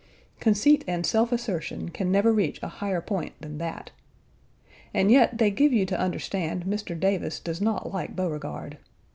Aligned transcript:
Conceit 0.39 0.83
and 0.87 1.05
self 1.05 1.31
assertion 1.31 1.89
can 1.89 2.11
never 2.11 2.33
reach 2.33 2.59
a 2.63 2.67
higher 2.67 3.01
point 3.01 3.33
than 3.39 3.59
that. 3.59 3.91
And 4.95 5.11
yet 5.11 5.37
they 5.37 5.51
give 5.51 5.69
Page 5.69 5.73
100 5.73 5.77
you 5.77 5.85
to 5.85 5.99
understand 5.99 6.65
Mr. 6.65 6.99
Davis 6.99 7.39
does 7.39 7.61
not 7.61 7.93
like 7.93 8.15
Beauregard. 8.15 8.79